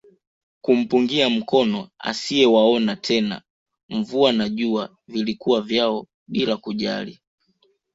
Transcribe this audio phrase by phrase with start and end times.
[0.61, 3.41] Kumpungia mkono asiyewaona tena
[3.89, 7.21] mvua na jua vilikuwa vyao bila kujali